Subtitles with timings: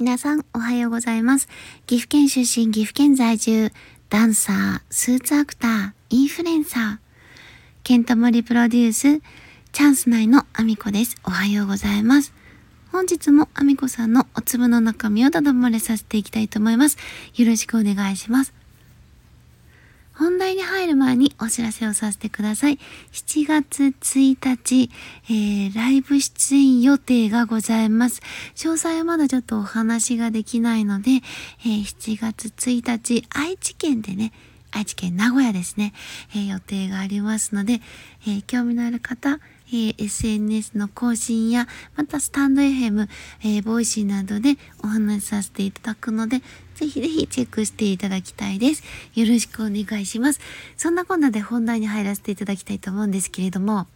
[0.00, 1.46] 皆さんおはようございます。
[1.86, 3.70] 岐阜県出身、岐阜県在住、
[4.08, 6.98] ダンサー、スーツアクター、インフルエンサー、
[7.82, 9.20] ケントモリプロデュース、
[9.72, 11.16] チャンス内のアミコです。
[11.22, 12.32] おはようございます。
[12.90, 16.96] 本日もアミコさんのお粒の中身をただ漏れさせていきたいと思います。
[17.36, 18.54] よろしくお願いします。
[20.20, 22.78] 本題に入る前にお知らせをさせてください。
[23.10, 24.90] 7月1日、
[25.30, 28.20] えー、ライブ出演予定がございます。
[28.54, 31.22] 詳細はまだちょっとお話ができないので、
[31.64, 34.34] えー、7月1日、愛知県でね、
[34.72, 35.94] 愛知県名古屋ですね、
[36.34, 37.80] えー、予定がありますので、
[38.28, 41.66] え興味のある方、えー、SNS の更新や、
[41.96, 43.08] またスタンド FM、
[43.42, 46.42] えー、 Voicy などでお話しさせていただくので、
[46.80, 48.82] ぜひぜひチェックしていただきたいです。
[49.14, 50.40] よろしくお願いします。
[50.78, 53.86] そんなこんなで本題に入らせていただきたいと思うんですけれども、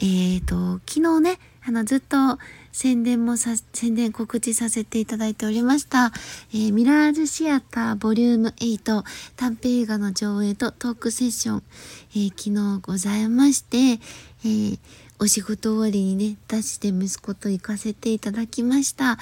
[0.00, 2.40] えーと、昨日ね、あの、ずっと
[2.72, 6.10] 宣伝もさ、宣伝告知させていただいておりました、
[6.52, 9.04] えー、ミラージュシアターボリューム8
[9.36, 11.62] 短編映画の上映とトークセッション、
[12.10, 14.78] えー、昨日ございまして、えー、
[15.20, 19.16] お仕事終わりにね、出して息子と行かせていただきました。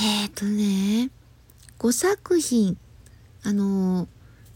[0.00, 1.10] えっ、とね、
[1.78, 2.78] 5作品、
[3.42, 4.08] あの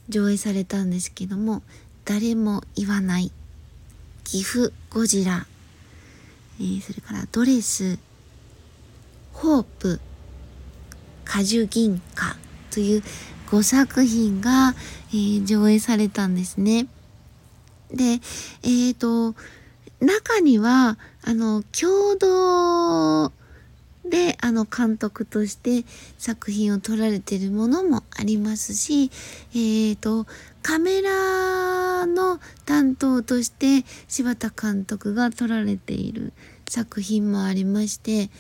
[0.09, 1.63] 上映されたんですけども、
[2.07, 3.31] 誰も言わない
[4.25, 5.47] 岐阜ゴジラ、
[6.59, 7.99] えー、それからドレス、
[9.35, 10.01] ホープ、
[11.27, 12.37] 果樹銀貨
[12.71, 13.03] という
[13.51, 14.75] 5作品が、
[15.11, 16.87] えー、上映されたんですね。
[17.91, 19.35] で、えっ、ー、と、
[20.01, 23.33] 中には、あの、共同
[24.09, 25.85] で、あの、監督として
[26.19, 29.11] 作品を撮られてるものもありますし、
[29.53, 30.27] えーと、
[30.63, 36.33] カメラの担当として柴田監督が撮られている
[36.69, 38.31] 作品もありまして、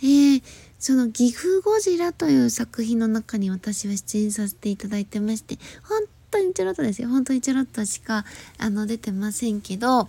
[0.00, 0.42] で、
[0.78, 7.08] その岐阜ゴジラという作品の中に私は出演させていただいてまして、本当にちょろっとですよ。
[7.08, 8.24] 本当にちょろっとしか、
[8.58, 10.08] あの、出てませんけど、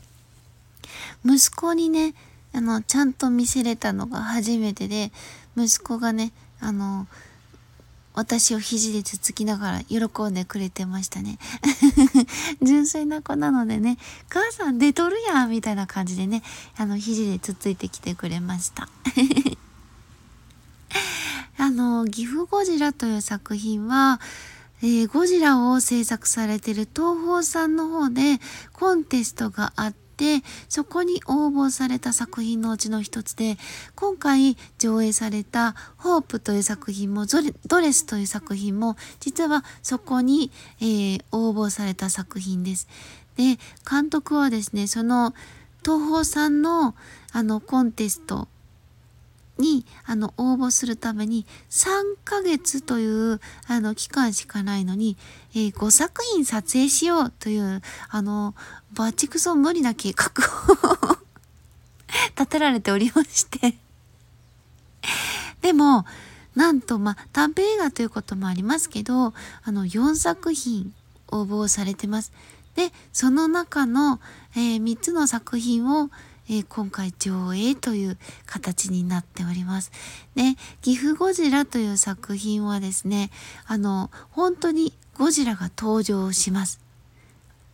[1.26, 2.16] 息子にね、
[2.54, 5.12] あの、ちゃんと見せれたのが初めてで、
[5.56, 7.08] 息子がね、あの、
[8.14, 11.40] 私を肘でつつきながら喜んでくれてましたね。
[12.62, 13.98] 純粋な子なのでね、
[14.30, 16.44] 母さん出とるやんみたいな感じでね、
[16.76, 18.90] あの、肘でつついてきてくれました。
[21.58, 24.20] あの、岐阜ゴジラという作品は、
[24.84, 28.42] えー、ゴジラを制作されている東宝さんの方で
[28.74, 33.58] コンテストがあって、そこに応募された作品のうちの一つで、
[33.96, 42.88] 今回上映されたホープという作品も、ドレスという作品も、実はそこに、えー、応募された作品です。
[43.36, 43.58] で、
[43.90, 45.34] 監督はですね、その
[45.84, 46.94] 東宝さんの
[47.32, 48.48] あのコンテスト
[49.62, 51.90] にあの応募するために3
[52.26, 55.16] ヶ月というあの期間しかないのに、
[55.54, 58.56] えー、5作品撮影しようというあの
[58.94, 60.32] バチクソ無理な計画
[61.14, 61.18] を
[62.38, 63.78] 立てられておりまして
[65.62, 66.06] でも
[66.56, 69.34] なんとまあ短編映画ということもありますけど
[69.64, 70.94] あの4作品
[71.30, 72.34] 応募されてます。
[72.76, 74.20] でその中の、
[74.56, 76.10] えー、3つの作品を
[76.52, 79.90] えー、今回上映という形になっております。
[80.36, 83.32] ね、岐阜ゴジラという作品はですね、
[83.66, 86.82] あの、本当にゴジラが登場します。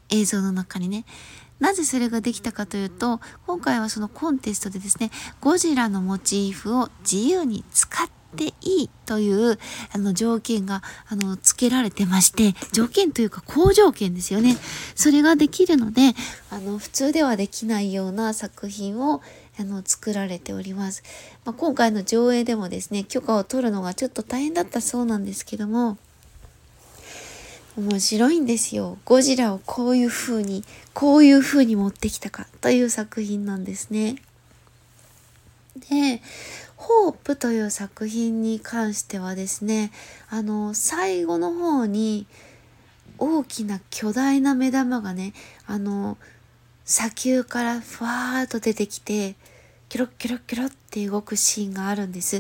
[0.10, 1.06] 映像の中にね。
[1.60, 5.10] なぜそれができたかというと、今回はそのコンテストでですね、
[5.42, 9.58] ゴジラのモチーフを自由に使ってていいという
[9.94, 14.58] あの条件があの付けられてまして条件というか好条件ですよね
[14.96, 16.14] それができるので
[16.50, 19.22] あの普通ではできないような作品を
[19.60, 21.04] あの作られております、
[21.46, 25.98] まあ、今回の上映でもですね許可を取るのがちょっと大変だったそうなんですけども
[27.78, 28.98] 面白いんですよ。
[29.06, 30.64] ゴジラをこういう風に、
[30.96, 34.16] こういう風に持ってきたかという作品なんですね。
[35.92, 36.24] で、
[36.78, 39.92] ホープという作品に関してはですね、
[40.30, 42.28] あの、最後の方に
[43.18, 45.34] 大きな巨大な目玉がね、
[45.66, 46.18] あの、
[46.86, 49.36] 砂丘からふわーっと出てきて、
[49.90, 52.40] キョロキョロキョロって動くシーンがあるんです。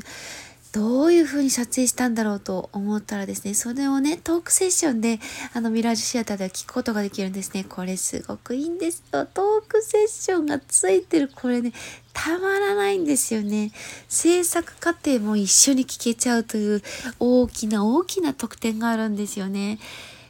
[0.73, 5.19] どういう風に撮影したんだろうと思ったらですね、それをね、トークセッションで、
[5.53, 7.63] あの、ミラージュシアターでは聞くことができるんですね。
[7.63, 9.25] これすごくいいんですよ。
[9.25, 11.73] トークセッションがついてる、これね、
[12.13, 13.71] たまらないんですよね。
[14.09, 16.83] 制作過程も一緒に聞けちゃうという
[17.19, 19.79] 大きな大きな特典があるんですよね。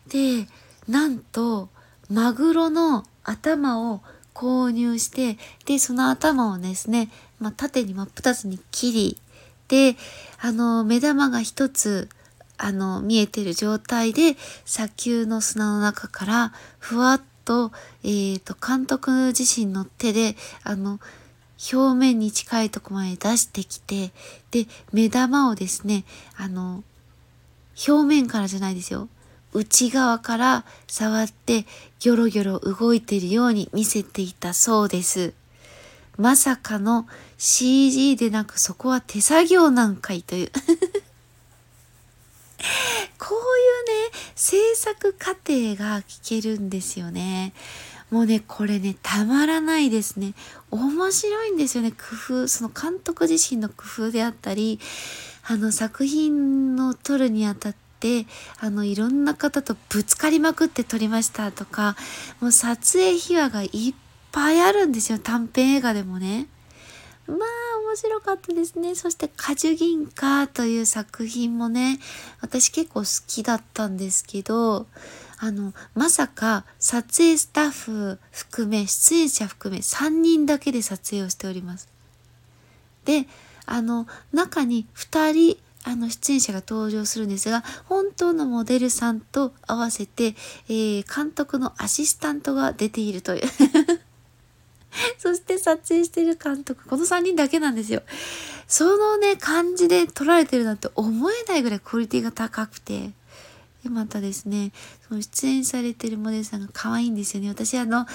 [0.10, 0.48] で、
[0.88, 1.69] なんと、
[2.10, 4.01] マグロの頭を
[4.34, 9.22] 購入して、で、その頭をですね、まあ、縦に真っ二つに切り、
[9.67, 9.95] で、
[10.39, 12.09] あの、目玉が一つ、
[12.57, 14.35] あの、見えてる状態で、
[14.65, 17.71] 砂丘の砂の中から、ふわっと、
[18.03, 20.99] え、ー、と、監督自身の手で、あの、
[21.73, 24.11] 表面に近いとこまで出してきて、
[24.51, 26.05] で、目玉をですね、
[26.35, 26.83] あの、
[27.87, 29.07] 表面からじゃないですよ。
[29.53, 31.65] 内側から触って
[31.99, 35.33] ギョロギョロ動いてるように見せていたそうです。
[36.17, 40.51] まさかの CG でなくそこは手作業なんかいという
[43.17, 47.53] こういうね、制作過程が聞けるんですよね。
[48.09, 50.33] もうね、これね、たまらないですね。
[50.71, 51.97] 面白いんですよね、工
[52.43, 52.47] 夫。
[52.47, 54.79] その監督自身の工夫であったり、
[55.45, 58.25] あの作品を撮るにあたって、
[58.59, 61.95] あのいろんな方とぶつかりまくって撮りましたとか、
[62.39, 64.06] もう撮影秘話がいっ
[64.38, 66.45] ぱいあるんですよ、短編映画でもね。
[67.28, 67.38] まあ
[67.88, 68.94] 面白かったですね。
[68.94, 71.98] そして果樹銀貨という作品もね、
[72.39, 74.86] 私結構好きだったんですけど、
[75.39, 81.89] あの、まさか撮影スタッフ含め、出演者含め3人だけで撮影をしております。
[83.06, 83.25] で、
[83.66, 90.36] あの、中に2人、あの出演者が登場するんですが本当のモデルさんと合わせて、
[90.68, 93.42] えー、監督のアシスタントが出ているという
[95.17, 98.01] そして撮影してる監督、この3人だけなんですよ。
[98.67, 103.11] そのね、感じで撮られてるなんて思えないぐらいクオリティが高くて。
[103.83, 104.71] で、またですね、
[105.07, 107.49] その出演されてるモデルさんが可愛いんですよね。
[107.49, 108.05] 私あの、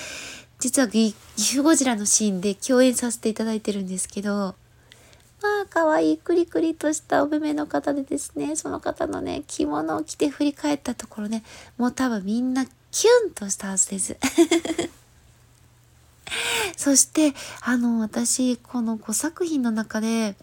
[0.58, 4.54] 実は岐阜ゴジラのシーンで共演させていただいてるんですけど、
[5.42, 11.42] まあ、可愛いクリクリとしたお目目の方でですね、その方のね、着物を着て振り返ったところね、
[11.78, 14.16] もう多分みんなキュンとしたはずです。
[16.76, 20.36] そして、あの、私、この5作品の中で、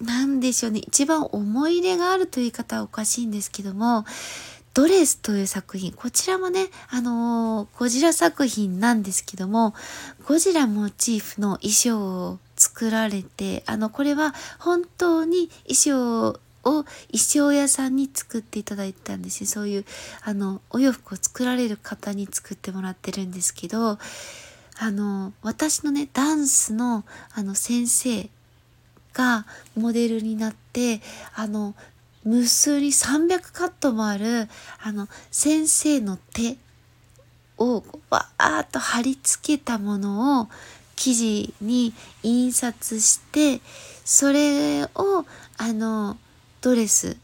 [0.00, 4.04] 何でしょうね、一番思い入れがあるという言い方はおかしいんですけども、
[4.74, 9.74] ドレスという作品、こちらもね、あの、ゴジラ作品なんですけども、
[10.24, 16.84] ゴジラモチーフの衣装を作られて、あの、これは本当に衣装を衣
[17.14, 19.46] 装屋さんに作っていただいたんですよ。
[19.48, 19.84] そういう、
[20.22, 23.98] あの、お洋服を作られる方に作ってもらってるんですけど、
[24.80, 27.04] あの私のねダンスの
[27.34, 28.28] あの先生
[29.12, 29.46] が
[29.76, 31.00] モデルになって
[31.34, 31.74] あの
[32.24, 34.48] 無数に300カットもある
[34.82, 36.56] あの先生の手
[37.58, 40.48] をわーっと貼り付けたものを
[40.94, 41.92] 生地に
[42.22, 43.60] 印刷して
[44.04, 45.24] それを
[45.56, 46.16] あの
[46.60, 47.16] ドレス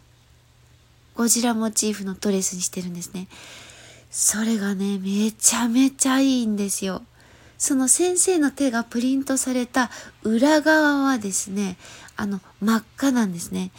[1.15, 3.29] ゴジラモチーフのドレスにしてるんですね。
[4.11, 7.03] それがねめちゃめちゃいいんですよ。
[7.59, 9.91] その先生の手がプリントされた
[10.23, 11.77] 裏側はですね、
[12.17, 13.71] あの、真っ赤なんですね。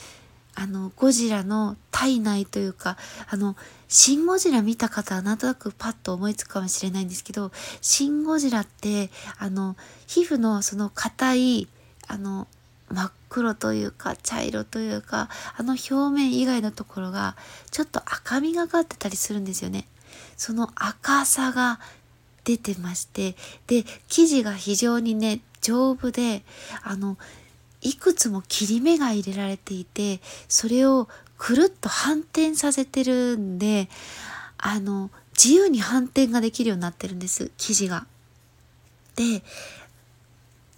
[0.56, 2.98] あの、ゴジラの体内というか、
[3.30, 3.56] あの、
[3.88, 7.52] シン・ゴジラ見た方はなんとなくパッと思いつくかもしれないんですけど、
[7.82, 9.76] シン・ゴジラって、あの、
[10.08, 11.68] 皮膚のその硬い、
[12.08, 12.48] あの、
[12.90, 17.36] 真っ黒というか茶色というかあの表面以外のところが
[17.72, 19.88] ちょっと赤みがかってたりするんですよね。
[20.38, 21.80] その赤さが
[22.46, 23.36] 出てまして
[23.68, 26.44] で生地が非常にね丈夫で
[26.84, 27.18] あの
[27.82, 33.90] いくつも切り目が入れられていてそれをくるっと反転させてるんで
[34.58, 38.08] あの自由に反転ができるようになってるんです生地が。
[39.16, 39.44] で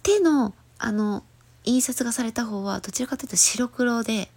[0.02, 1.24] 手のあの
[1.64, 4.30] 印刷がされた方はどちらかというと白黒で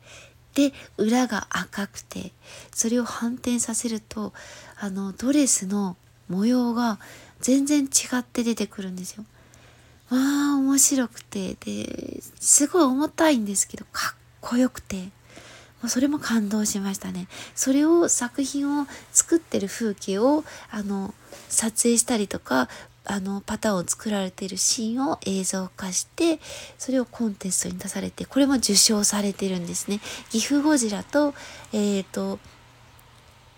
[0.54, 2.34] で裏が赤くて
[2.74, 4.34] それを反転させると
[4.78, 5.96] あのドレスの
[6.32, 7.00] 模様が
[7.42, 9.26] 全然違って出てくるんですよ。
[10.10, 14.98] まあ面白くてですごい重たいんですけどかっこよくて
[15.82, 17.28] もうそれも感動しましたね。
[17.56, 21.14] それを作品を作ってる風景をあの
[21.50, 22.70] 撮影したりとか
[23.04, 26.40] あのパターンを作られているシーンを映像化して
[26.78, 30.02] それをコンテストに出されてこれも受賞されてるんですね。
[30.30, 31.34] 岐阜ゴジラと,、
[31.74, 32.38] えーと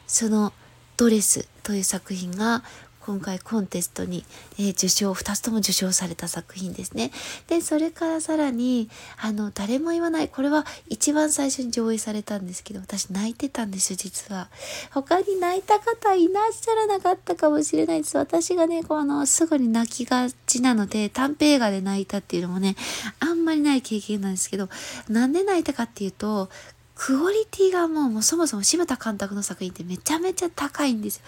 [0.08, 0.54] その
[0.98, 2.64] ドレスという作品が
[3.06, 4.24] 今回コンテストに、
[4.58, 7.12] えー、受賞2つとも受賞された作品ですね。
[7.48, 8.90] でそれからさらに
[9.22, 14.48] あの誰も言わないこれは一番最初に上映されたんですけど私泣いてたんです実は。
[14.92, 18.18] 他に泣いた方いらっしゃらなかったかもしれないです。
[18.18, 22.78] 私がねこうあのすぐに泣きがちなので短編映画で泣いたっていうのもね
[23.20, 24.70] あんまりない経験なんですけど
[25.10, 26.50] なんで泣いたかっていうと
[26.96, 31.24] クオリティがもうもうそもそも柴田監督の作品ってめちゃめちゃ高いんですよ。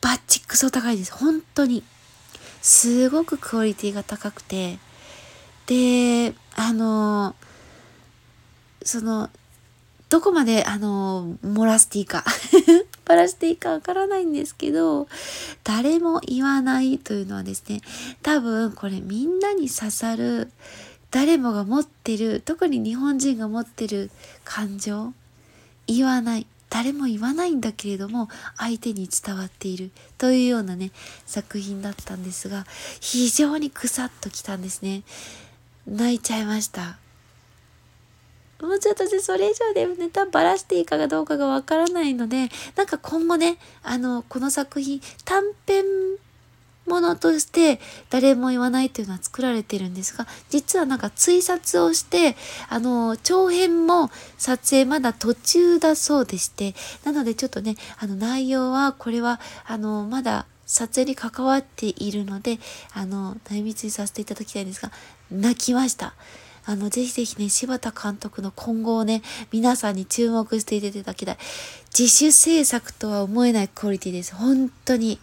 [0.00, 1.12] バッチクソ高いです。
[1.12, 1.82] 本当に。
[2.60, 4.78] すごくクオリティが高くて。
[5.66, 7.34] で、あの、
[8.84, 9.30] その、
[10.08, 12.24] どこまで、あの、漏らしていいか
[13.06, 15.08] ばらしていいかわからないんですけど、
[15.64, 17.80] 誰も言わないというのはですね、
[18.22, 20.50] 多分これみんなに刺さる、
[21.12, 24.10] 誰もが持ってる、特に日本人が持ってる
[24.44, 25.12] 感情、
[25.86, 26.46] 言わない。
[26.70, 29.90] 誰も言わないんだけれども相手に伝わっている。
[30.16, 30.90] というようなね
[31.26, 32.64] 作品だったんですが
[32.98, 35.02] 非常にくさっときたんですね。
[35.86, 36.96] 泣いちゃいました。
[38.62, 45.84] もうちょっとそれ以上でネタばらしていいかどうかがわからないのでなんか今後ねあのこの作品短編
[46.86, 52.36] ものとして誰も言わないというのは作られてるんですが実はなんか追撮をして
[52.68, 56.74] あの長編も撮影まだ途中だそうでして
[57.04, 62.58] なのでちょっとねあの内容はこれはあのまだ撮影に関わっているので
[62.94, 64.90] あの内密にさせていただきたいんですが
[65.30, 66.14] 泣きました。
[66.64, 71.38] あの、ぜひぜひね、柴田監督の今後をね、皆さんに注目していただきたい。
[71.96, 74.34] 自主制作とは思えないクオリティです。
[74.34, 75.18] 本当に。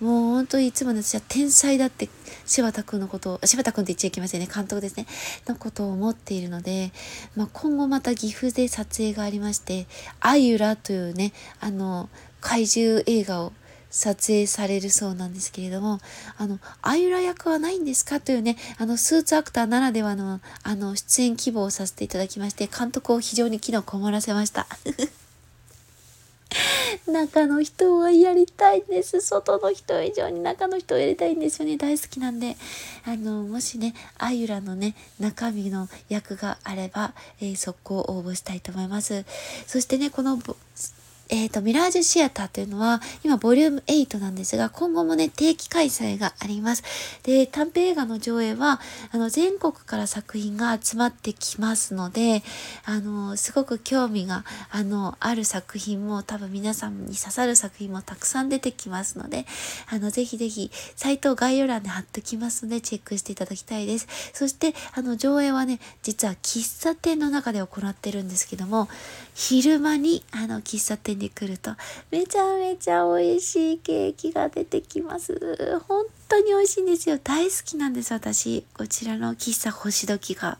[0.00, 2.08] もう本当にいつも、私は天才だって
[2.46, 5.06] 柴田くんのことを、柴田くんって言っちゃいけませんね、監督ですね、
[5.46, 6.92] のことを思っているので、
[7.36, 9.86] まあ、今後また岐阜で撮影がありまして、
[10.20, 12.08] アユラというね、あの、
[12.40, 13.52] 怪獣映画を
[13.90, 15.98] 撮影されるそうなんですけれども、
[16.36, 24.66] あの、アユラ役はないんですかというね、あの、スーツアクターならではの、あの、出演希望をさせていただきまして、監督を非常に昨日困らせました。
[27.08, 29.20] 中の人はやりたいんです。
[29.20, 31.76] 外の人以上に中の人をやりたいんですよね。
[31.76, 32.56] 大好きなんで。
[33.04, 39.24] あの、もしね、あゆらのね、中身の役があれば、えー、速攻応募したいと思います。
[39.66, 40.38] そしてね、この
[41.30, 46.82] えっ、ー、と、ミラージュシアターというのは、今、ボリューム8なんですが、今後もね、定期開催があります。
[47.22, 48.80] で、短編映画の上映は、
[49.10, 52.42] あの、全国から作品が集まってきますので、
[52.84, 59.44] あの、すごく興味が、あの、ある作品も、多分皆さんに刺さる作品もたくさん出てきますので、
[59.90, 64.08] あの、ぜひぜひ、サイト概要欄で貼っときますので、チェックしていただきたいです。
[64.32, 68.88] そして、あの、上映はね、実は喫茶店の中で行ってるんですけども、
[69.40, 71.70] 昼間に、あの、喫茶店に来ると
[72.10, 75.80] めちゃめちゃ美味しいケーキが出てきます。
[75.86, 77.20] 本当に美味しいんですよ。
[77.22, 78.64] 大好きなんです私。
[78.76, 80.58] こちらの喫茶星時が。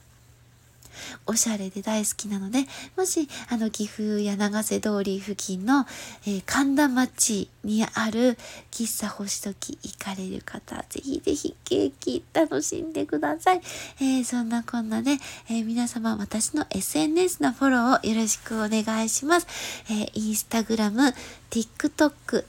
[1.26, 5.86] おしゃれで大好きなので、もし、あの、岐阜や長瀬通り付近の、
[6.26, 8.38] えー、神田町にある
[8.70, 13.60] 喫茶星時行かれる方、ぜひぜひケーキ楽しんでください。
[14.00, 15.12] えー、そんなこんなで、
[15.48, 19.46] えー、皆様私の SNS のフォローをよろしくお願いします。
[19.90, 21.14] えー、インスタグラム、
[21.50, 22.44] TikTok、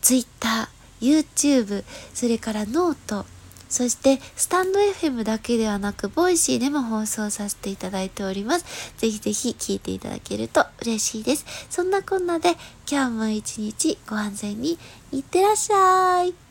[0.00, 0.68] Twitter、
[1.00, 1.84] YouTube、
[2.14, 3.26] それから note、
[3.74, 8.64] そして、 stand.fm だけではなく、 Voicy でも放送させていただいております。
[8.98, 11.44] ぜひぜひ聴いていただけると嬉しいです。
[11.70, 12.50] そんなこんなで、
[12.88, 14.78] 今日も一日ご安全に
[15.10, 16.43] いってらっしゃい。